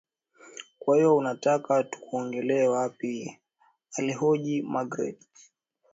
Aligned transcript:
Kwahiyo 0.79 1.15
unataka 1.17 1.83
tukaongelee 1.83 2.67
wapi 2.67 3.39
Alihoji 3.95 4.61
Magreth 4.61 5.23